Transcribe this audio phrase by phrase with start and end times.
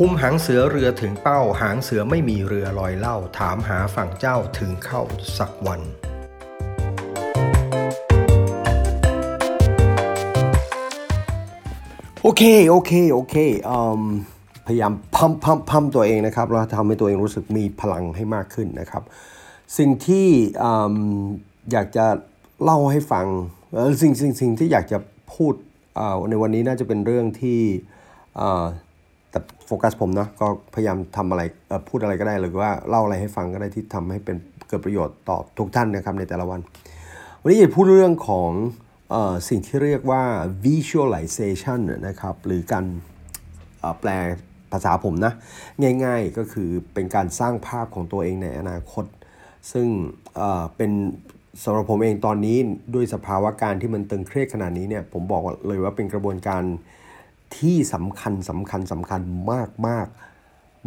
[0.00, 5.02] คุมหางเสือเรือถึงเป้า หางเสือไม่มีเรือลอยเล่า ถามหาฝั่งเจ้าถึงเข้า
[5.38, 5.80] สักวัน
[12.22, 13.34] โอเค โอเค โอเค
[13.68, 13.70] อ
[14.66, 19.02] พยายามพัมพัมพัมตัวเองนะครับแล้วทำให้ตัวเองรู้สึกมีพลังให้มากขึ้นนะครับ
[19.78, 20.28] สิ่งที่
[20.62, 20.64] อ
[21.72, 22.06] อยากจะ
[22.62, 23.26] เล่าให้ฟัง
[23.72, 24.98] เอ่อสิ่งสิ่งสิ่งที่อยากจะ
[25.34, 25.54] พูด
[26.30, 27.60] ในวันนี้น่าจะเป็นเรื่องที่
[29.32, 31.42] แต่โฟกัสผมเนาะก็พยายามทำอะไร
[31.88, 34.36] พูดอะไรก็ได้หรือว่าเล่าอะไรให้ฟังก็ได้ที่ทำให้เป็น
[34.68, 36.60] เกิดประโยชน์ต่อทุกท่านนะครับในแต่ละวัน
[37.40, 38.50] วันนี้จะพูดเรื่องของ
[39.12, 40.22] ออสิ่งที่เรียกว่า
[40.66, 42.84] visualization นะครับหรือการ
[44.00, 44.10] แปล
[44.72, 45.32] ภาษาผมนะ
[46.04, 49.04] ง่ายๆก็คือเป็นการสร้างภาพของตัวเองในอนาคต
[49.72, 49.86] ซึ่ง
[50.36, 50.92] เเป็น
[51.64, 52.58] สำหรับผมเองตอนนี้
[52.94, 56.62] ด้วยสภาวะการที่มันตึงเครียดขนาดนี้เนี่ยผมบอกเลยว่าเป็นกระบวนการ
[57.58, 59.20] ที่สำคัญสำคัญสำคัญ
[59.52, 60.06] มากมาก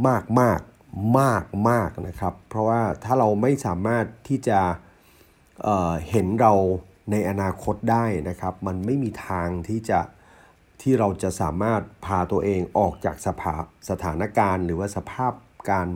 [0.08, 0.62] มากมาก
[1.20, 4.60] มากมากนะครับ เพราะว่าถ้าเราไม่สามารถที่จะ
[5.64, 6.54] เเห็นเรา
[7.12, 10.00] ในอนาคตได้นะครับ มันไม่มีทางที่จะ
[10.82, 13.54] ที่เราจะสามารถพาตัวเองออกจากสภา
[13.90, 15.34] สถานการณ์ หรือว่าสภาพ
[15.72, 15.88] การ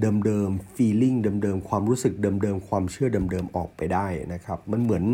[0.00, 5.04] เดิมๆ feeling เดิมๆ ความรู้สึกเดิมๆ ความเชื่อเดิมๆ ออกไปได้นะครับ มันเหมือน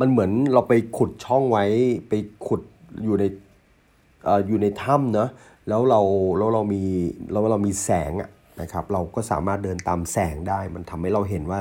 [0.00, 1.64] มันเหมือนเราไปขุดช่องไว้
[2.08, 2.12] ไป
[2.46, 2.62] ขุด
[3.04, 3.24] อยู่ใน
[4.46, 5.30] อยู่ในถ้ำเนอะ
[5.68, 6.00] แล้วเรา
[6.38, 6.82] แล้วเรามี
[7.32, 11.60] แล้วเรามีแสงอะนะครับเราก็สามารถเดินตามแสงได้ มันทำให้เราเห็นว่า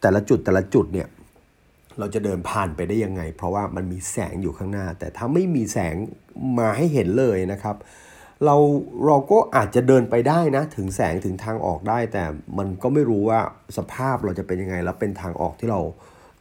[0.00, 1.08] แต่ละจุดแต่ละจุดเนี่ย
[1.98, 5.94] เราจะเดินผ่านไปได้ยังไง เพราะว่ามันมีแสงอยู่ข้างหน้า แต่ถ้าไม่มีแสง
[6.58, 7.76] มาให้เห็นเลยนะครับ
[8.44, 8.56] เรา
[9.06, 12.24] เราก็อาจจะเดินไปได้นะ ถึงแสงถึงทางออกได้ แต่
[12.58, 13.40] มันก็ไม่รู้ว่า
[13.78, 15.80] สภาพเราจะเป็นยังไง แล้วเป็นทางออกที่เรา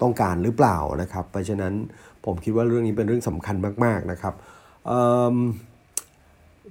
[0.02, 1.74] ต้องการหรือเปล่านะครับ เพราะฉะนั้น
[2.26, 4.34] ผมคิดว่าเรื่องนี้เป็นเรื่องสำคัญมากๆนะครับ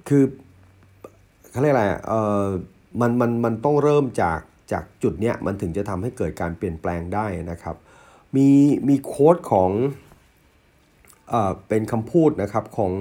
[0.07, 0.23] คือ
[1.51, 2.45] เขาเรียกอะไรอะเออ
[3.01, 4.39] มันมันมันต้องเริ่มจาก
[4.71, 7.75] จากจุดเนี้ยมันถึงจะทำให้เกิดการเปลี่ยนแปลงได้นะครับ
[8.35, 8.49] มี
[8.87, 9.71] มี quote ของ
[11.29, 12.93] เอ่อเป็นคำพูดนะครับของ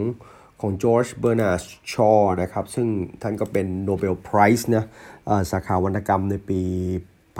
[0.60, 1.62] ของจอร์จเบอร์นาร์ด
[1.92, 2.10] ชอ
[2.42, 2.88] นะครับ ซึ่ง
[3.22, 4.84] ท่านก็เป็น Nobel Prize นะ
[5.28, 6.60] อ่อสาขาวรรณกรรมในปี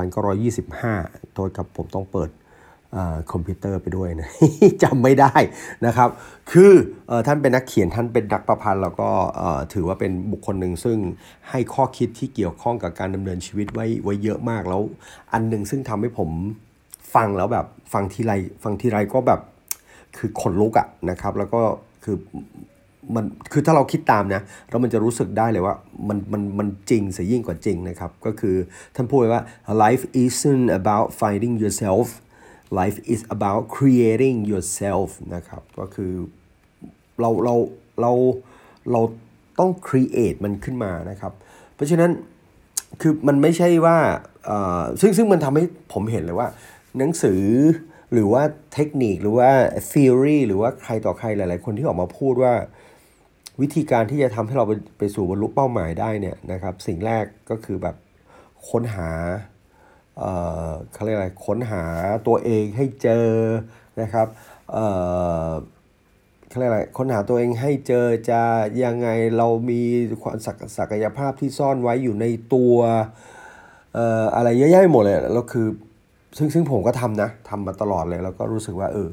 [0.09, 2.30] 1925 โทษครับผมต้องเปิด
[3.32, 4.28] คอมพิวเตอร์ไปด้วยนะ
[4.82, 5.32] จำไม่ได้
[5.86, 6.08] นะครับ
[6.50, 6.72] คือ
[7.10, 9.08] อท่านเป็นนักเขียนท่านเป็นนักประพันธ์แล้วก็
[9.72, 10.98] ถือว่าเป็นบุคคลหนึ่งซึ่ง
[11.50, 14.82] ให้ข้อคิดที่เกี่ยวข้องกับการดำเนินชีวิตไว้ไว้เยอะมากแล้ว
[15.32, 16.30] อันหนึ่งซึ่งทำให้ผม
[17.14, 19.40] ฟังแล้วแบบฟังทีไรฟังทีไรก็แบบ
[20.16, 21.60] คือขนลุกอะนะครับ แล้วก็
[22.04, 22.16] คือ
[23.14, 25.74] มันคือถ้าเราคิดตามนะแล้วมันจะรู้สึกได้เลยว่า
[26.08, 28.56] มันมันมันจริงเสียยิ่งกว่าจริงนะครับ ก็คือ
[28.94, 29.42] ท่านพูดไว้ว่า
[29.82, 32.08] life isn't about finding yourself
[32.78, 36.12] life is about creating yourself นะครับ ก็คือ
[37.20, 37.54] เราเรา
[38.00, 38.12] เรา
[38.92, 39.00] เรา
[39.58, 41.32] ต้อง create มันขึ้นมานะครับ
[41.75, 42.10] เพราะฉะนั้น
[43.00, 43.98] คือมันไม่ใช่ว่า
[45.00, 46.48] ซึ่งซึ่งมันทำให้ผมเห็นเลยว่า
[46.98, 47.42] หนังสือ
[48.12, 48.42] หรือว่า
[48.75, 49.50] เทคนิคหรือว่า
[49.91, 52.54] theory หรือว่าใครต่อใครหลาย ๆ คนที่ออกมาพูดว่า
[53.60, 57.97] วิธีการที่จะทำให้เราไปไปสู่บรรลุเป้าหมายได้เนี่ยนะครับ สิ่งแรกก็คือแบบ
[58.69, 59.10] ค้นหา
[60.93, 61.84] เขาเรียกอะไรค้นหา
[62.26, 63.28] ตัวเองให้เจอ
[64.00, 64.26] นะครับ
[66.48, 68.41] เขาเรียกอะไรค้นหาตัวเองให้เจอจะ
[68.84, 69.82] ยังไงเรามี
[70.22, 72.76] ความศักศกยภาพที่ซ่อนไว้อยู่ในตัว
[74.37, 75.66] อะไรเยอะแยะหมดเลยแล้วคือ
[76.38, 79.10] ซึ่งซึ่งผมก็ทำนะทำมาตลอดเลยแล้วก็รู้สึกว่าเออ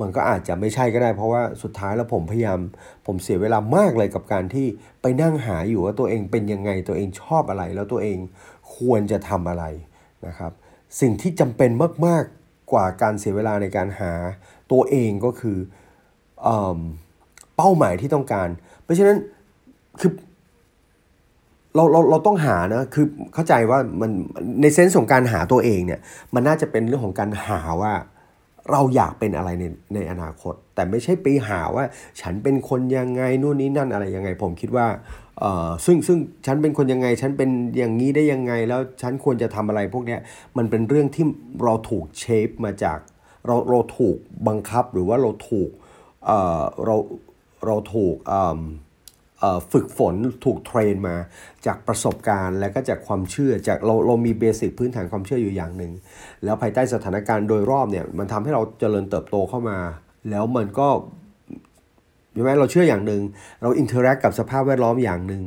[0.00, 2.58] มันก็อาจจะไม่ใช่ก็ได้ เพราะว่าสุดท้ายแล้วผมพยายาม
[3.06, 4.66] ผมเสียเวลามากเลยกับการที่
[5.02, 8.18] ไปนั่งหาอยู่ว่าตัวเองเป็นยังไงตัวเองชอบอะไร แล้วตัวเอง
[8.76, 9.64] ควรจะทำอะไร
[10.26, 10.52] นะครับ
[11.00, 11.70] สิ่งที่จำเป็น
[12.06, 14.12] มาก ๆ กว่าการเสียเวลาในการหา
[14.72, 15.58] ตัวเองก็คือ
[16.42, 16.48] เอ
[17.56, 18.48] เป้าหมายที่ต้องการ
[18.82, 19.16] เพราะฉะนั้น
[20.00, 20.12] คือ
[21.74, 24.10] เราเราเราต้องหานะคือเข้าใจว่ามัน
[24.60, 26.00] ในเซนส์ของการหาตัวเองเนี่ย
[26.34, 27.94] มันน่าจะเป็นเรื่องของการหาว่า
[28.70, 31.84] เราอยากเป็นอะไรในในอนาคต แต่ไม่ใช่ไปหาว่า
[32.20, 34.86] ฉันเป็นคนยังไงนู่นนี่นั่นอะไรยังไง ผมคิดว่า
[35.84, 40.20] ซึ่งซึ่งฉันเป็นคนยังไง ฉันเป็นอย่างนี้ได้ยังไง แล้วฉันควรจะทำอะไรพวกเนี้ย
[40.56, 41.24] มันเป็นเรื่องที่
[41.64, 42.98] เราถูก shape มาจาก
[43.46, 44.16] เราเราถูก
[44.48, 45.70] บังคับหรือว่าเราถูก
[46.26, 46.96] เอ่อเรา
[47.66, 48.42] เราถูกเอ่
[49.40, 51.16] เอฝึกฝนถูก train มา
[51.66, 55.92] จากประสบการณ์และก็จากความเชื่อจากเราเรามี basic พื้นฐานความเชื่ออยู่อย่างหนึ่ง
[56.44, 59.78] แล้วภายใต้สถานการณ์โดยรอบเนี่ยมันทำให้เราเจริญเติบโตเข้ามา
[60.30, 60.88] แล้วมันก็
[62.36, 63.22] ใช่ไหมเราเชื่ออย่างหนึ่ง
[63.62, 65.44] เรา interact กับสภาพแวดล้อมอย่างหนึ่ง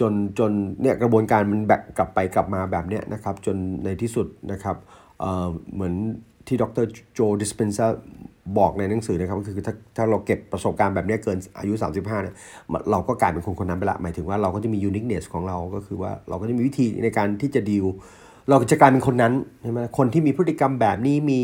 [0.00, 0.50] จนจน
[0.82, 4.76] เนี่ยกระบวนการมันแบกกลับไปกลับมาแบบเนี้ยนะครับจนในที่สุดนะครับ
[5.20, 5.94] เเหมือน
[6.46, 7.86] ที่ดรโจดิสเพนซา
[8.58, 12.34] บอกในหนังสือนะครับก็คือถ้าถ้าเราเก็บประสบการณ์แบบนี้เกินอายุ 35เนี่ย
[12.90, 17.86] เราก็กลายเป็นคนคนนั้นไปละหมายถึงว่าเราก็จะมี uniqueness ของเราก็คือว่าเราก็จะมีวิธีในการที่จะดีล
[18.48, 19.32] เราจะกลายเป็นคนนั้น
[19.62, 21.40] ใช่ไหมคนที่มีพฤติกรรมแบบนี้มี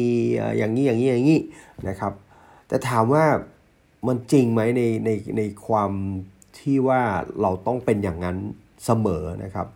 [0.59, 1.41] อย่างนี้อย่างนี้อย่างนี้
[1.89, 2.13] นะครับ
[2.69, 3.25] แต่ถามว่า
[4.07, 5.93] มันจริงไหมในในในความ
[6.59, 7.03] ที่ว่า
[7.43, 8.37] เราต้องเป็นอย่างนั้น
[8.85, 9.67] เสมอนะครับ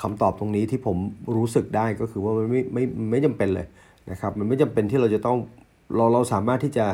[0.00, 0.96] คำตอบตรงนี้ที่ผม
[1.36, 3.66] รู้สึกได้ก็คือว่ามันไม่ไม่ไม่จำเป็นเลย
[4.10, 5.38] นะครับมันไม่จำเป็นที่เราจะต้อง
[5.96, 6.86] เราเราสามารถที่จะ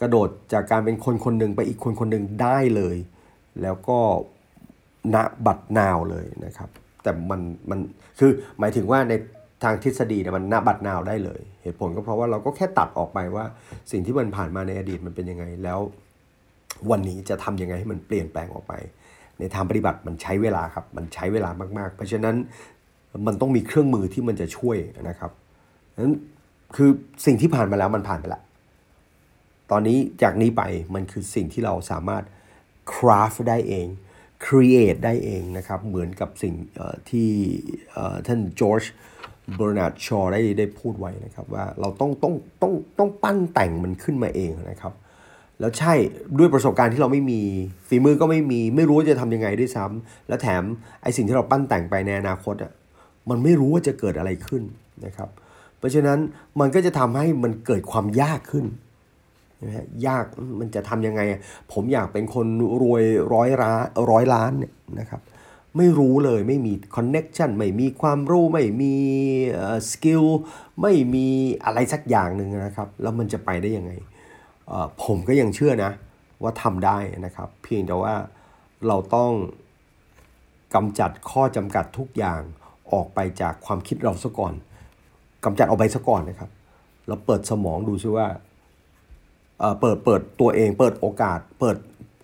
[0.00, 2.96] กระโดดจากการเป็นคนคนหนึ่งไปอีกคนคนหนึ่งได้เลย
[3.62, 3.98] แล้วก็
[5.14, 6.70] ณบัดนาวเลยนะครับ
[7.02, 7.40] แต่มัน
[7.70, 7.78] มัน
[8.18, 9.12] คือหมายถึงว่าใน
[9.64, 13.44] ทางทฤษฎีเนี่ยมันณบัดนาวได้เลย เหตุผลก็เพราะว่าเราก็แค่ตัดออกไปว่า
[13.92, 15.78] สิ่งที่มันผ่านมาในอดีตมันเป็นยังไงแล้ว
[16.90, 18.74] วันนี้จะทำยังไงให้มันเปลี่ยนแปลงออกไป
[19.38, 22.36] ในทางปฏิบัติมันใช้เวลาครับมันใช้เวลามากๆ เพราะฉะนั้น
[23.26, 24.76] มันต้องมีเครื่องมือที่มันจะช่วย
[25.08, 25.30] นะครับ
[25.98, 26.14] นั้น
[26.76, 26.90] คือ
[27.26, 28.42] สิ่งที่ผ่านมาแล้วมันผ่านไปแล้ว
[29.70, 30.62] ตอนนี้จากนี้ไป
[30.94, 32.24] มันคือสิ่งที่เราสามารถ
[32.92, 33.86] craft ได้เอง
[34.46, 36.54] create ได้เองนะครับ เหมือนกับสิ่ง
[37.10, 37.30] ที่
[38.26, 38.82] ท่านจอร์จ
[39.56, 44.92] เบอร์นาร์ดชอได้ได้พูดไว้นะครับว่าเราต้องต้องต้องต้องปั้นแต่งมันขึ้นมาเองนะครับ
[45.60, 45.94] แล้วใช่
[46.38, 47.40] ด้วยประสบการณ์ที่เราไม่มี
[47.88, 50.62] ฝีมือก็ไม่มีไม่รู้จะทำยังไงด้วยซ้ำและแถม
[51.02, 52.72] ไอสิ่งที่เราปั้นแต่งไปในอนาคตอะ
[53.30, 54.62] มันไม่รู้ว่าจะเกิดอะไรขึ้น
[55.06, 55.28] นะครับ
[55.78, 56.18] เพราะฉะนั้น
[56.60, 58.66] มันก็จะทำให้มันเกิดความยากขึ้น
[59.64, 60.24] นะฮะยาก
[60.60, 61.20] มันจะทำยังไง
[61.72, 62.46] ผมอยากเป็นคน
[62.82, 63.04] รวย
[63.34, 65.20] ร้อยล้านร้อยล้านเนี่ยนะครับ
[65.76, 68.94] ไม่รู้เลยไม่มี connection ไม่มีความรู้ไม่มี
[69.90, 70.24] skill
[70.82, 71.26] ไม่มี
[71.64, 73.92] อะไรสักอย่างหนึ่งนะครับ แล้วมันจะไปได้ยังไง
[75.02, 75.92] ผมก็ยังเชื่อนะ
[76.42, 78.14] ว่าทำได้นะครับ เพียงแต่ว่า
[78.86, 79.32] เราต้อง
[80.74, 82.40] กำจัดข้อจำกัดทุกอย่าง
[82.92, 84.54] ออกไปจากความคิดเราซะก่อน
[85.44, 86.50] กำจัดเอาไปซะก่อนนะครับ
[87.08, 88.26] เราเปิดสมองดูซิว่า
[89.80, 91.76] เปิดเปิดตัวเอง เปิดโอกาส เปิด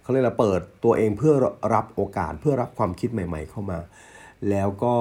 [0.09, 1.35] เขาเรียกว่าเปิดตัวเองเพื่อ
[1.75, 3.79] รับโอกาสเพื่อรับความคิดใหม่ ๆ เข้ามา
[4.51, 4.95] แล้วก็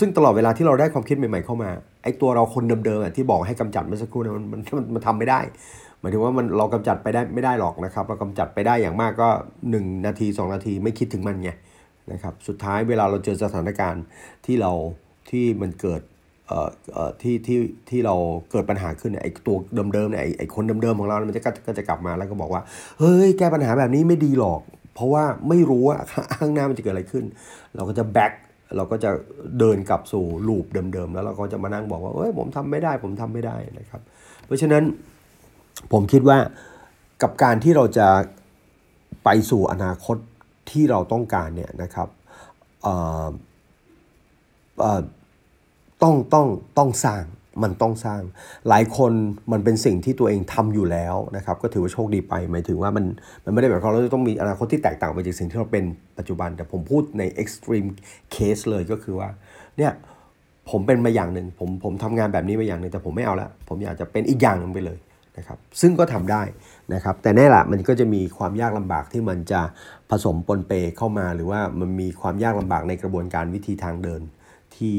[0.00, 1.70] ซึ่งตลอดเวลาที่เราได้ความคิดใหม่ ๆ เข้ามา
[2.02, 5.40] ไอ้ตัวเราคนเดิมๆที่บอกให้กำจัดเมื่อสักครู่นั้นมันมันมันทำไม่ได้
[6.00, 9.28] หมายถึงว่ามันเรากำจัดไปได้ไม่ได้หรอกนะครับ เรากำจัดไปได้อย่างมากก็
[9.70, 11.50] 1 นาที 2 นาทีไม่คิดถึงมันไง
[12.12, 14.04] นะครับสุดท้ายเวลาเราเจอสถานการณ์
[14.46, 14.72] ที่เรา
[15.30, 16.00] ที่มันเกิด
[17.20, 17.58] ที่ที่
[17.90, 18.14] ที่เรา
[18.50, 19.56] เกิดปัญหาขึ้นไอ้ตัว
[19.94, 22.62] เดิมๆเนี่ยไอ้คนเดิมๆของเรา มันจะก็จะกลับมาแล้วก็บอกว่า
[22.98, 24.60] เฮ้ย แก้ปัญหาแบบนี้ไม่ดีหรอก
[24.94, 25.98] เพราะว่าไม่รู้ว่า
[26.38, 27.24] ข้างหน้ามันจะเกิดอะไรขึ้น
[27.76, 28.32] เราก็จะแบ็ก
[28.76, 29.10] เราก็จะ
[29.58, 34.00] เดินกลับสู่ลูปเดิมๆ แล้วเราก็จะมานั่งบอกว่าเอ้ยผมทำไม่ได้ ผมทำไม่ได้นะครับ
[34.44, 34.82] เพราะฉะนั้น
[35.92, 36.38] ผมคิดว่า
[37.22, 38.08] กับการที่เราจะ
[39.24, 40.16] ไปสู่อนาคต
[40.70, 42.08] ที่เราต้องการเนี่ยนะครับ
[46.02, 46.46] ต้องต้อง
[46.78, 47.24] ต้องสร้าง
[47.62, 48.22] มันต้องสร้าง
[48.68, 49.12] หลายคน
[49.52, 53.04] มันเป็นสิ่งที่ตัวเองทำอยู่แล้วนะครับก็ถือว่าโชคดีไปหมายถึงว่ามัน
[53.44, 55.84] มันไม่ได้แบบเราเราต้องมีอนาคตที่แตกต่างไปจากสิ่งที่เราเป็น
[56.18, 57.88] ปัจจุบัน แต่ผมพูดใน extreme
[58.34, 59.28] case เลยก็คือว่า
[59.78, 59.92] เนี่ย
[60.70, 64.98] ผมเป็นมาอย่างหนึ่งผมผมทำงานแบบนี้มาอย่างหนึ่งแต่ผมไม่เอาละผมอยากจะเป็นอีกอย่างหนึ่งไปเลย
[65.38, 66.42] นะครับซึ่งก็ทำได้
[66.94, 69.60] นะครับแต่แน่ละมันก็จะมีความยากลำบากที่มันจะ
[70.10, 74.22] ผสมปนเปเข้ามา หรือว่ามันมีความยากลำบากในกระบวนการวิธีทางเดิน
[74.76, 74.96] ที่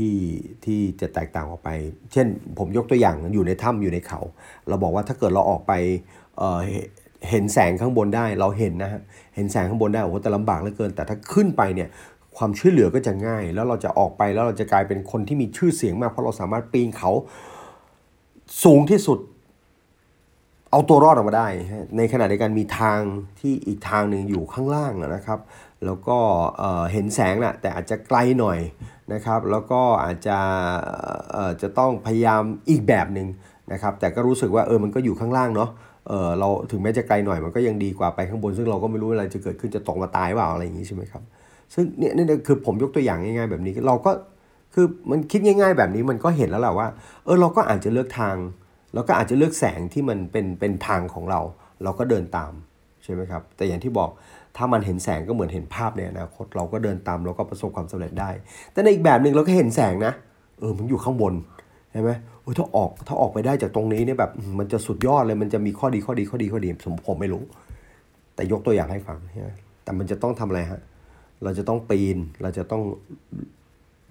[0.00, 0.16] ที่
[0.64, 1.70] ที่จะแตกต่างออกไป
[2.12, 2.26] เช่น
[2.58, 4.20] ผมยกตัวอย่างอยู่ในถ้ำอยู่ในเขา
[4.68, 5.72] เราบอกว่าถ้าเกิดเราออกไป
[6.38, 9.00] เเห็นแสงข้างบนได้เราเห็นนะฮะ
[9.36, 11.88] เห็นแสงข้างบนได้โอ้โหแต่ลำบากเหลือเกิน แต่ถ้าขึ้นไปเนี่ย
[12.36, 17.10] ความช่วยเหลือก็จะง่าย แล้วเราจะออกไปแล้วเราจะกลายเป็นคนที่มีชื่อเสียงมากเพราะเราสามารถปีนเขา
[18.64, 19.18] สูงที่สุด
[20.70, 21.48] เอาตัวรอดออกมาได้
[21.96, 23.00] ในขณะเดียวกันมีทาง
[23.40, 25.40] ที่อีกทางหนึ่งอยู่ข้างล่างนะครับ
[25.84, 26.18] แล้วก็
[26.92, 28.58] เห็นแสงแหละแต่อาจจะไกลหน่อย
[29.12, 30.38] นะครับแล้วก็อาจจะ
[31.62, 33.28] จะต้องพยายามอีกแบบหนึ่ง
[33.72, 35.70] นะครับแต่ก็รู้สึกว่าเออมันก็อยู่ข้างล่างเนาะ
[36.08, 41.22] เออเราถึงแม้จะไกลหน่อยมันก็ยังดีกว่าไปข้างบน ซึ่งเราก็ไม่รู้อะไรจะเกิดขึ้นจะตกมาตายเปล่าอะไรอย่างนี้ใช่ไหมครับ
[41.74, 44.10] ซึ่งเนี่ยนี่คือผมยกตัวอย่างง่ายๆแบบนี้เราก็
[44.74, 46.88] คือมันคิดง่าย ๆ แบบนี้มันก็เห็นแล้วแหละว่า
[47.24, 48.36] เออเราก็อาจจะเลือกทาง
[48.94, 51.40] เราก็อาจจะเลือกแสงที่มันเป็นเป็นทางของเรา
[51.82, 52.52] เราก็เดินตาม
[53.04, 54.10] ใช่ไหมครับแต่อย่างที่บอก
[54.56, 58.30] ถ้ามันเห็นแสงก็เหมือนเห็นภาพในอนาคต เราก็เดินตามเราก็ประสบความสำเร็จได้
[58.72, 60.12] แต่ในอีกแบบหนึ่งเราก็เห็นแสงนะ
[60.60, 61.34] เออมันอยู่ข้างบน
[61.92, 62.10] ใช่ไหม
[62.42, 67.42] โอ้ถ้าออกถ้าออกไปได้จากตรงนี้เนี่ยแบบมันจะสุดยอดเลยมันจะมีข้อดีข้อดีข้อดีข้อดีผมผมไม่รู้
[68.34, 69.50] แต่ยกตัวอย่างให้ฟังใช่ไหม
[69.84, 70.80] แต่มันจะต้องทำอะไรฮะ
[71.42, 72.82] เราจะต้องปีนเราจะต้อง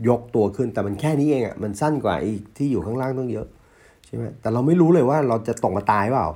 [0.08, 3.48] ยกตัวขึ้นแต่มันแค่นี้เองอะ่ะมันสั้นกว่าอีกที่อยู่ข้างล่างต้องเยอะ
[4.06, 6.28] ใช่ไหมแต่เราไม่รู้เลยว่าเราจะตกมาตายเปล่า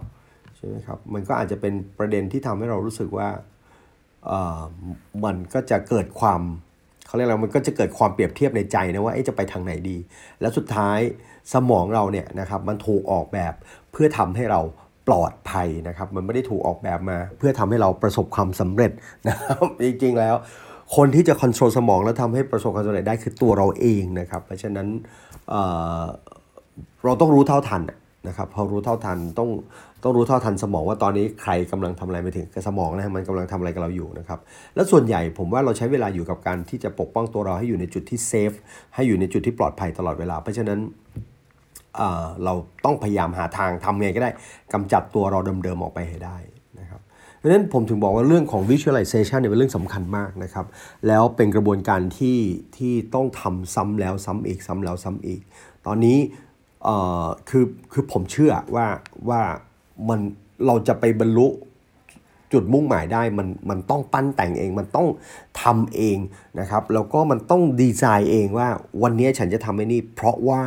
[0.58, 3.28] ใช่ไหมครับมันก็อาจจะเป็นประเด็นที่ทำให้เรารู้สึกว่า
[5.26, 6.42] มันก็จะเกิดความ
[7.08, 9.98] เขาเรียกอะไรมันก็จะเกิดความเปรียบเทียบในใจนะว่าจะไปทางไหนดี
[10.42, 11.00] แล้วสุดท้าย
[11.54, 13.54] สมองเราเนี่ยนะครับมันถูกออกแบบ
[13.92, 14.62] เพื่อทำให้เรา
[15.08, 18.92] ปลอดภัยนะครับ มันไม่ได้ถูกออกแบบมา เพื่อทำให้เราประสบความสำเร็จ
[19.28, 20.36] นะครับจริงๆแล้ว
[20.96, 24.88] คนที่จะควบคุมสมองแล้วทำให้ประสบความสำเร็จได้คือตัวเราเองนะครับ เพราะฉะนั้น
[25.50, 27.82] เเราต้องรู้เท่าทัน
[28.28, 29.50] นะครับพอรู้เท่าทันต้อง
[30.04, 34.40] ต้องรู้เท่าทันสมองว่าตอนนี้ใครกำลังทำอะไรไปถึงกับสมองนะมันกำลังทำอะไรกับเราอยู่นะครับ
[34.76, 38.52] แล้วส่วนใหญ่ผมว่าเราใช้เวลาอยู่กับการที่จะปกป้องตัวเราให้อยู่ในจุดที่เซฟ
[38.96, 40.80] ให้อยู่ในจุดที่ปลอดภัยตลอดเวลา เพราะฉะนั้น
[42.44, 42.54] เรา
[42.86, 44.32] ต้องพยายามหาทางทำไงก็ได้
[44.74, 46.38] กำจัดตัวเราเดิมๆออกไปให้ได้
[46.80, 47.02] นะครับ
[47.38, 50.66] เพราะฉะนั้นผมถึงบอกว่าเรื่องของ visualization เนี่ยเป็นเรื่องสำคัญมากนะครับ
[51.08, 52.40] แล้วเป็นกระบวนการที่
[52.78, 55.42] ที่ต้องทำซ้ำแล้วซ้ำอีกซ้ำแล้วซ้ำอีก
[55.86, 56.18] ตอนนี้
[57.50, 58.88] คือคือผมเชื่อว่า
[59.30, 59.42] ว่า
[60.10, 60.20] มัน
[60.66, 61.48] เราจะไปบรรลุ
[62.54, 65.08] จุดมุ่งหมายได้มันมันต้องปั้นแต่งเองมันต้อง
[65.62, 66.18] ทำเอง
[66.60, 68.68] นะครับแล้วก็มันต้องดีไซน์เองว่า
[69.04, 70.62] วันนี้ฉันจะทำไอ้นี่เพราะว่า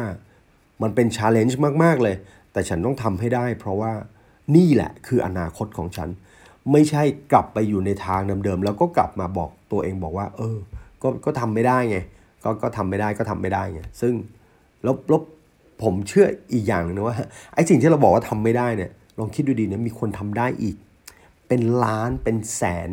[0.83, 2.17] มันเป็นชาเลนจ์มากๆเลย
[2.53, 3.93] แต่ฉันต้องทำให้ได้ เพราะว่า
[4.57, 6.09] นี่แหละคืออนาคตของฉัน
[6.73, 7.03] ไม่ใช่
[7.33, 10.59] กลับไปอยู่ในทางเดิมๆแล้วก็กลับมาบอกตัวเองบอกว่า เออ
[11.03, 11.99] ก็ก็ทำไม่ได้ไง
[12.45, 14.15] ก็ก็ทำไม่ได้ก็ทำไม่ได้ไงซึ่ง
[14.85, 15.23] ล้วแล้ว
[15.83, 17.17] ผมเชื่ออีกอย่างนึงนะว่า
[17.55, 20.77] ไอ้สิ่งที่เราบอกว่าทำไม่ได้เนี่ย ลองคิดดูดีนะมีคนทำได้อีก
[21.49, 22.91] เป็นล้านเป็นแสน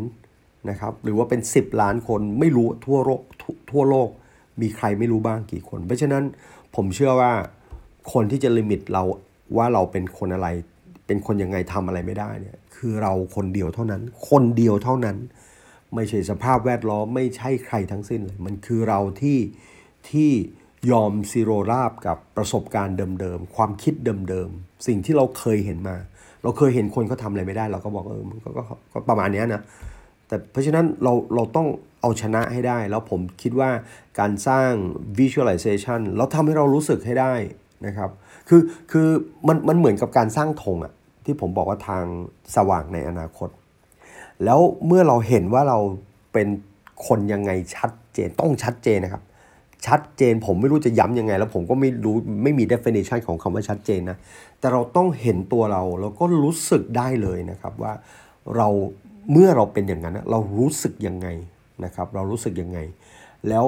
[0.69, 3.21] นะครับหรือว่าเป็น 10 ล้านคนไม่รู้ทั่วโลก
[3.71, 4.09] ทั่วโลก
[4.61, 6.23] มีใครไม่รู้บ้างกี่คน เพราะฉะนั้น
[6.75, 7.31] ผมเชื่อว่า
[8.13, 9.03] คนที่จะลิมิตเรา
[9.57, 10.47] ว่าเราเป็นคนอะไร
[11.07, 15.17] เป็นคนยังไงทำอะไรไม่ได้เนี่ยคือเราคนเดียวเท่านั้น คนเดียวเท่านั้น
[15.95, 19.39] ไม่ใช่สภาพแวดล้อมไม่ใช่ใครทั้งสิ้นเลยมันคือเราที่
[20.09, 20.31] ที่
[20.91, 23.93] ยอมซีโรราบกับประสบการณ์เดิมๆ ความคิด
[24.29, 25.97] เดิมๆ สิ่งที่เราเคยเห็นมา
[26.43, 28.49] เราเคยเห็นคนเขาทาอะไรไม่ได้ เราก็บอกเออมันก็
[28.93, 29.61] ก็ประมาณนี้นะ
[30.27, 31.67] แต่เพราะฉะนั้นเราเราต้อง
[32.01, 33.69] เอาชนะให้ได้ แล้วผมคิดว่า
[34.19, 34.69] การสร้าง
[35.19, 37.33] visualization แล้วทำให้เรารู้สึกให้ได้
[37.85, 38.09] นะครับ
[38.49, 39.07] คือคือ
[39.47, 40.93] มันมันเหมือนกับการสร้างธงอะ
[41.25, 42.03] ที่ผมบอกว่าทาง
[42.55, 43.49] สว่างในอนาคต
[44.45, 45.79] แล้วเมื่อเราเห็นว่าเรา
[46.33, 46.47] เป็น
[47.07, 49.23] คนยังไงชัดเจนต้องชัดเจนนะครับ
[49.87, 54.17] ชัดเจน ผมไม่รู้จะย้ำยังไง แล้วผมก็ไม่รู้ไม่มี definition ของคำว่าชัดเจนนะ
[54.59, 57.93] แต่เราต้องเห็นตัวเราแล้วก็รู้สึกได้เลยนะครับว่า
[58.55, 58.67] เรา
[59.31, 61.27] เมื่อเราเป็นอย่างนั้นเรารู้สึกยังไง
[61.83, 62.79] นะครับ เรารู้สึกยังไง
[63.49, 63.63] แล้ว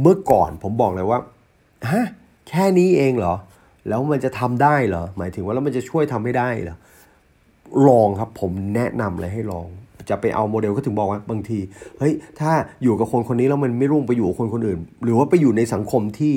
[0.00, 1.18] เมื่อก่อนผมบอกเลยว่า
[1.90, 2.06] ฮะ
[2.48, 3.34] แค่นี้เองเหรอ
[3.88, 6.76] แล้วมันจะทำได้เหรอ หมายถึงว่าแล้วมันจะช่วยทำให้ได้เหรอ
[7.88, 9.66] ลองครับผมแนะนำเลยให้ลอง
[10.08, 11.58] จะไปเอาโมเดลก็ถึงบอกว่าบางที
[11.98, 12.50] เฮ้ยถ้า
[12.82, 16.34] อยู่กับคนคนนี้แล้วมันไม่รุ่งไปอยู่กับคนคนอื่น หรือว่าไปอยู่ในสังคมที่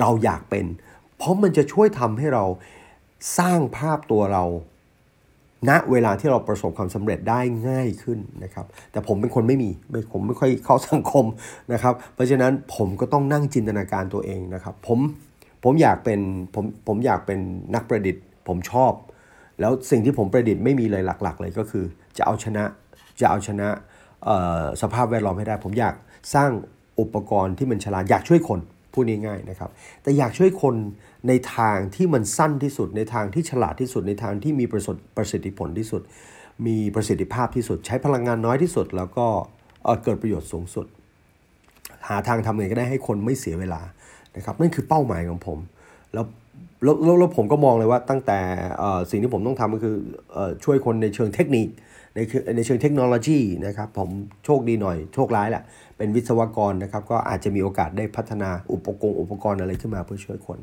[0.00, 0.66] เราอยากเป็น
[1.18, 2.44] เพราะมันจะช่วยทำให้เรา
[3.38, 4.44] สร้างภาพตัวเรา
[5.68, 9.70] ณเวลาที่เราประสบความสำเร็จได้ง่ายขึ้นนะครับ แต่ผมเป็นคนไม่มี
[10.12, 11.24] ผมไม่ค่อยเข้าสังคม
[11.72, 14.98] นะครับ เพราะฉะนั้นผมก็ต้องนั่งจินตนาการตัวเองนะครับ ผม
[15.64, 16.20] ผมอยากเป็น
[16.54, 17.38] ผมผมอยากเป็น
[17.74, 18.92] นักประดิษฐ์ ผมชอบ
[19.60, 21.84] แล้วสิ่งที่ผมประดิษฐ์ไม่มีเลยหลัก ๆ เลยก็คือ
[22.16, 22.64] จะเอาชนะ
[23.20, 23.68] จะเอาชนะ
[24.82, 25.94] สภาพแวดล้อมให้ได้ ผมอยาก
[26.34, 26.50] สร้าง
[27.00, 28.60] อุปกรณ์ที่มันฉลาดอยากช่วยคน
[28.92, 29.70] พูดง่ายๆนะครับ
[30.02, 30.74] แต่อยากช่วยคน
[31.28, 36.02] ในทางที่มันสั้นที่สุด ในทางที่ฉลาดที่สุด ในทางที่มีประสประสิทธิผลที่สุด
[36.66, 39.26] มีประสิทธิภาพที่สุด ใช้พลังงานน้อยที่สุด แล้วก็
[40.02, 40.86] เกิดประโยชน์สูงสุด
[42.08, 43.80] หาทางทำไงก็ได้ให้คนไม่เสียเวลา
[44.36, 45.58] นะครับนั่นคือเป้าหมายของผม
[46.12, 46.26] แล้ว
[46.84, 48.38] แล้วแล้วผมก็มองเลยว่าตั้งแต่
[49.10, 49.96] สิ่งที่ผมต้องทำก็คือ
[50.64, 51.66] ช่วยคนในเชิงเทคนิค
[52.14, 52.18] ใน
[52.56, 54.10] ในเชิงเทคโนโลยีนะครับผม
[54.44, 55.62] โชคดีหน่อยโชคร้ายแหละ
[55.96, 60.58] เป็นวิศวกรนะครับก็อาจจะมีโอกาสได้พัฒนาอุปกรณ์อุปกรณ์อะไรขึ้นมาเพื่อช่วยคน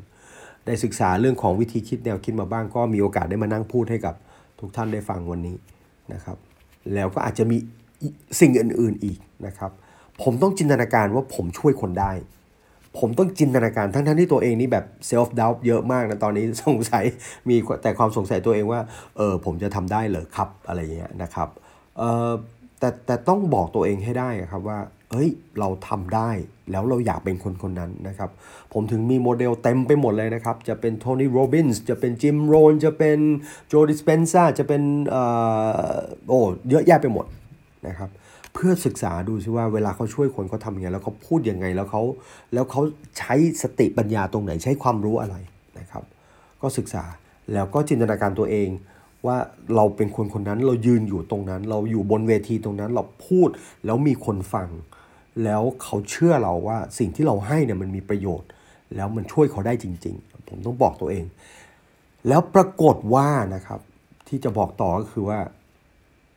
[0.66, 4.14] ได้ศึกษาเรื่องของวิธีคิดแนวคิดมาบ้าง ก็มีโอกาสได้มานั่งพูดให้กับ
[4.60, 5.56] ทุกท่านได้ฟังวันนี้
[6.12, 6.36] นะครับ
[6.94, 7.56] แล้วก็อาจจะมี
[8.40, 9.70] สิ่งอื่นๆอีกนะครับ
[10.22, 12.12] ผมต้องจินตนาการว่าผมช่วยคนได้
[12.98, 17.04] ผมต้องจินตนาการทั้งทั้งที่ตัวเองนี่แบบเซลฟ์ดาวเยอะมากนะ ตอนนี้สงสัย
[17.48, 18.80] มีแต่ความสงสัยตัวเองว่า
[19.16, 21.48] เออผมจะทำได้เหรอครับอะไรเงี้ยนะครับ
[21.98, 22.30] เออ
[22.78, 24.78] แต่แต่ต้องบอกตัวเองให้ได้ครับว่า
[25.12, 26.30] เฮ้ยเราทำได้
[26.70, 28.30] แล้วเราอยากเป็นคนคนนั้นนะครับ
[28.72, 33.18] ผมถึงมีโมเดลเต็มไปหมดเลยนะครับ จะเป็นโทนี่โรบินส์จะเป็นจิมโรนจะเป็น
[33.68, 35.22] โจดิสเปนซ่าจะเป็นเอ่
[35.90, 35.94] อ
[36.28, 37.26] โอ้เยอะแยะไปหมด
[37.86, 38.10] นะครับ
[38.54, 42.02] เพื่อศึกษาดูซิว่าเวลาเขาช่วยคนเขาทำยังไงแล้วเขาพูดยังไงแล้วเขา
[42.54, 42.82] แล้วเขา
[43.18, 45.36] ใช้สติปัญญาตรงไหนใช้ความรู้อะไร
[45.78, 46.04] นะครับ
[46.62, 47.04] ก็ศึกษา
[47.52, 48.68] แล้วก็จินตนาการตัวเอง
[49.26, 49.36] ว่า
[49.76, 53.48] เราเป็นคนคนนั้นเรายืนอยู่ตรงนั้น เราอยู่บนเวทีตรงนั้นเราพูด
[53.84, 54.68] แล้วมีคนฟัง
[55.44, 58.48] แล้วเขาเชื่อเราว่าสิ่งที่เราให้เนี่ยมันมีประโยชน์
[58.96, 61.24] แล้วมันช่วยเขาได้จริง ๆ ผมต้องบอกตัวเอง
[62.28, 63.80] แล้วปรากฏว่านะครับ
[64.28, 65.38] ที่จะบอกต่อก็คือว่า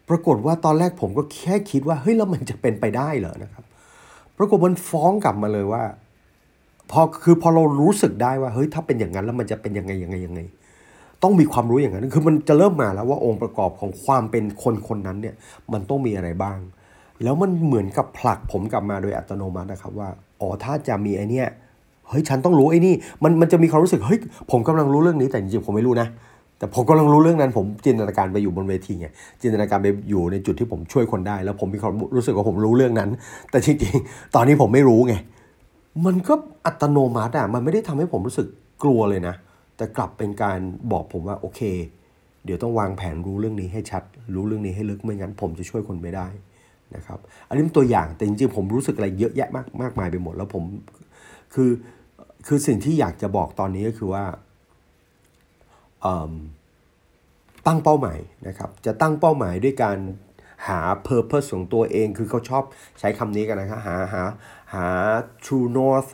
[0.10, 3.65] ปรากฏว่าตอนแรกผมก็แค่คิดว่าเฮ้ยแล้วมันจะเป็นไปได้เหรอนะครับ
[4.38, 5.83] ปรากฏมันฟ้องกลับมาเลยว่า
[6.91, 10.41] พอคือพอเรารู้สึกได้ว่าเฮ้ยถ้าเป็นอย่างนั้นแล้วมันจะเป็นยังไงยังไงยังไง
[11.24, 15.36] ต้องมีความรู้อย่างนั้นคือมันจะเริ่มมาแล้วว่าองค์ประกอบของความเป็นคนคนนั้นเนี่ย
[15.74, 16.60] มันต้องมีอะไรบ้าง
[17.24, 20.10] แล้วมันเหมือนกับผลักผมกลับมาโดยอัตโนมัตินะครับว่า
[20.41, 21.48] อ๋อถ้าจะมีไอเนี้ย
[22.10, 22.93] เฮ้ยฉันต้องรู้ไอ้นี่
[23.24, 24.19] มันมันจะมีความรู้สึกเฮ้ย
[24.51, 26.07] ผมกำลังรู้เรื่องนี้แต่จริงๆผมไม่รู้นะ
[26.63, 29.08] แต่ผมกำลังรู้เรื่องนั้นผมจินตนาการไปอยู่บนเวทีไง
[29.41, 33.10] จินตนาการไปอยู่ในจุดที่ผมช่วยคนได้ แล้วผมมีความรู้สึกว่าผมรู้เรื่องนั้น
[33.51, 35.15] แต่จริงๆตอนนี้ผมไม่รู้ไง
[36.05, 36.34] มันก็
[36.65, 38.48] อัตโนมัติอะมันไม่ได้ทำให้ผมรู้สึก
[38.84, 39.36] กลัวเลยนะ
[39.77, 40.60] แต่กลับเป็นการ
[40.91, 41.62] บอกผมว่าโอเค
[42.46, 44.03] เดี๋ยวต้องวางแผนรู้เรื่องนี้ให้ชัด
[44.36, 46.27] รู้เรื่องนี้ให้ลึกไม่งั้น ผมจะช่วยคนไม่ได้
[46.96, 50.63] นะครับอันนี้เป็นตัวอย่างแต่จริงๆผมรู้สึกอะไรเยอะแยะมากมากมายไปหมดแล้วผม
[51.53, 51.70] คือ
[52.48, 54.24] คือสิ่งที่อยากจะบอกตอนนี้ก็คือว่า
[57.67, 59.98] ตั้งเป้าหมายนะครับ จะตั้งเป้าหมายด้วยการ
[60.67, 62.63] หา purpose ของตัวเอง คือเขาชอบ
[63.00, 64.24] ใช้คำนี้กันนะครับหาหา
[64.74, 64.86] หา
[65.45, 66.10] true north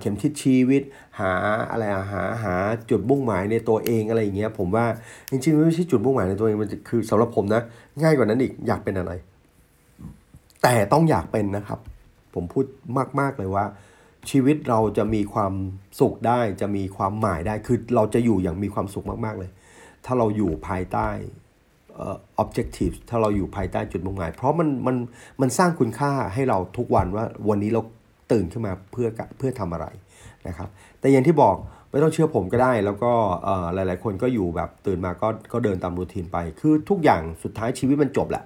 [0.00, 0.82] เข็มทิศชีวิต
[1.20, 1.32] หา
[1.70, 2.54] อะไรหาหา
[2.90, 4.86] จุดมุ่งหมายในตัวเองอะไรอย่างเงี้ยผมว่า
[5.30, 7.62] จริงๆไม่ใช่จุดมุ่งหมายในตัวเองมันคือสำหรับผมนะ
[8.02, 9.12] ง่ายกว่านั้นอีกอยากเป็นอะไร
[10.62, 11.78] แต่ต้องอยากเป็นนะครับ
[12.34, 12.64] ผมพูด
[13.20, 13.64] มากๆเลยว่า
[14.30, 15.52] ชีวิตเราจะมีความ
[16.00, 19.50] สุขได้จะมีความหมายได้คือเราจะอยู่อย่างมีความสุขมาก ๆ เลย
[20.04, 21.08] ถ้าเราอยู่ภายใต้
[22.42, 24.96] objective ถ้าเราอยู่ภายใต้จุดมุ่งหมาย เพราะมันมัน
[25.40, 27.82] มันสร้างคุณค่าให้เราทุกวันว่าวันนี้เรา
[28.32, 29.86] ตื่นขึ้นมาเพื่อเพื่อทำอะไร
[30.48, 30.68] นะครับ
[31.00, 31.56] แต่อย่างที่บอก
[31.90, 33.12] ไม่ต้องเชื่อผมก็ได้ แล้วก็
[33.74, 38.44] หลาย ๆ คนก็อยู่แบบตื่นมาก็ก็เดินตามรูทีนไป คือทุกอย่างสุดท้ายชีวิตมันจบแหละ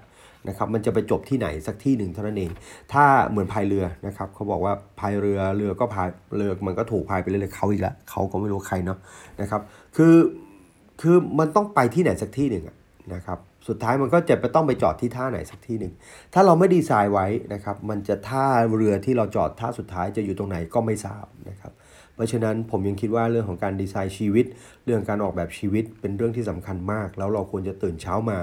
[0.49, 2.50] นะครับมันจะไปจบที่ไหนสักที่หนึ่งเท่านั้นเอง
[2.92, 8.99] ถ้าเหมือนพายเรือนะครับเขาบอกว่าพายเรือเรือก็พายเรือมันก็ถูกพายไปเรื่อยๆเขาอีกแล้วเขาก็ไม่รู้ใครเนาะ
[9.40, 9.61] นะครับ
[9.97, 10.14] คือ
[11.00, 12.64] คือมันต้องไปที่ไหนสักที่หนึ่ง
[13.14, 15.92] นะครับสุดท้ายมันก็จะไปต้องไปจอดที่ท่าไหนสักที่หนึ่ง
[16.35, 21.73] ถ้าเราไม่ดีไซน์ไว้นะครับ มันจะท่าเรือที่เราจอดท่าสุดท้ายจะอยู่ตรงไหนก็ไม่ทราบนะครับ
[22.14, 24.47] เพราะฉะนั้นผมยังคิดว่าเรื่องของการดีไซน์ชีวิต
[24.85, 28.38] เรื่องการออกแบบชีวิตเป็นเรื่องที่สำคัญมาก แล้วเราควรจะตื่นเช้ามา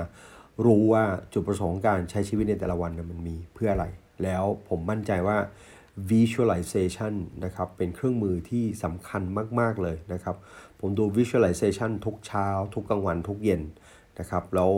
[0.65, 3.85] รู้ว่าจุดประสงค์การใช้ชีวิตในแต่ละวันมันมีเพื่ออะไร
[4.23, 5.37] แล้วผมมั่นใจว่า
[6.11, 7.13] visualization
[7.45, 9.21] นะครับเป็นเครื่องมือที่สำคัญ
[9.59, 10.35] มาก ๆ เลยนะครับ
[10.79, 13.61] ผมดู visualization ทุกเช้า ทุกกลางวันทุกเย็น
[14.19, 14.71] นะครับแล้ว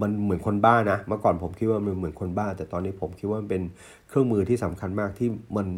[0.00, 3.62] มันเหมือนคนบ้านะเมื่อก่อนผมคิดว่ามันเหมือนคนบ้า แต่ตอนนี้ผมคิดว่ามันเป็น
[4.08, 5.68] เครื่องมือที่สำคัญมากที่มัน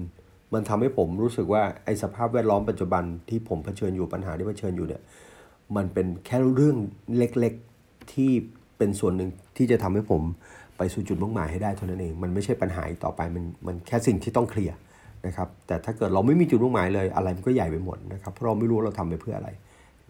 [0.55, 5.03] มันทำให้ผมรู้สึกว่าไอ้สภาพแวดล้อมปัจจุบันที่ผมเผชิญอยู่ปัญหาที่เผชิญอยู่เนี่ย
[5.77, 6.77] มันเป็นแค่เรื่อง
[7.17, 8.33] เล็กๆที่
[8.79, 10.23] เป็นส่วนหนึ่งที่จะทำให้ผม
[10.79, 14.77] ไปสู่จุดมุ่งหมายให้ได้เท่านั้นเอง มันไม่ใช่ปัญหาอีกต่อไป มันมันแค่สิ่งที่ต้องเคลียร์
[15.27, 19.51] นะครับ แต่ถ้าเกิดเราไม่มีจุดมุ่งหมายเลย อะไรมันก็ใหญ่ไปหมดนะครับ เพราะเราไม่รู้เราทำไปเพื่ออะไร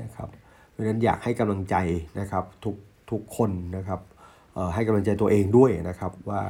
[0.03, 0.29] นะครับ
[0.71, 1.77] เพราะฉะนั้นอยากให้กำลังใจ
[2.21, 2.75] นะครับทุก
[3.11, 4.01] ทุกคนนะครับ
[4.75, 6.43] ให้กำลังใจตัวเองด้วยนะครับว่า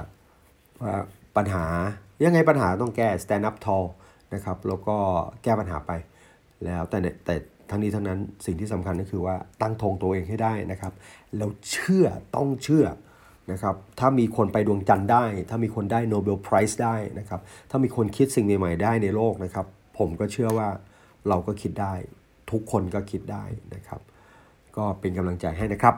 [0.82, 0.94] ว่า
[1.36, 1.64] ปัญหา
[2.24, 3.86] ยังไงปัญหาต้องแก้ stand up tall
[4.34, 4.96] นะครับ แล้วก็
[5.42, 5.92] แก้ปัญหาไป
[6.64, 7.34] แล้วแต่แต่
[7.70, 10.92] ทั้งนี้ทั้งนั้นสิ่งที่สำคัญก็คือว่าตั้งธงตัวเองให้ได้นะครับ
[11.36, 12.86] แล้วเชื่อต้องเชื่อ
[13.52, 19.66] นะครับถ้ามีคนไปดวงจันทร์ได้ ถ้ามีคนได้โนเบลไพรส์ได้นะครับถ้ามีคนคิดสิ่งใหม่ๆได้ในโลกนะครับ
[19.98, 20.68] ผมก็เชื่อว่า
[21.28, 21.94] เราก็คิดได้
[22.50, 24.00] ทุกคนก็คิดได้นะครับ
[24.76, 25.94] ก็เป็นกำลังใจให้นะครับ